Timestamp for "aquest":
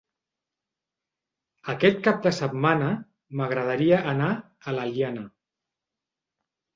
1.73-1.99